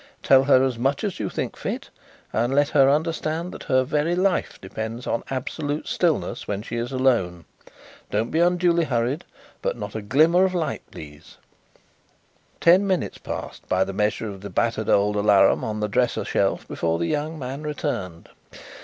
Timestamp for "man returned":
17.37-18.27